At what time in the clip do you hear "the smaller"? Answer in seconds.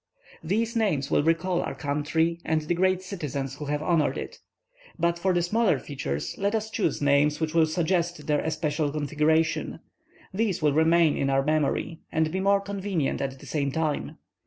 5.31-5.77